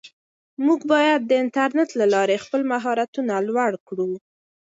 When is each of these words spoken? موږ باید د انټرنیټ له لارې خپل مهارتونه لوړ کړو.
موږ 0.65 0.79
باید 0.93 1.21
د 1.25 1.31
انټرنیټ 1.43 1.89
له 1.99 2.05
لارې 2.13 2.41
خپل 2.43 2.61
مهارتونه 2.71 3.33
لوړ 3.47 3.71
کړو. 3.87 4.09